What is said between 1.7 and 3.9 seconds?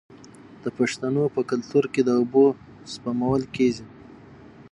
کې د اوبو سپمول کیږي.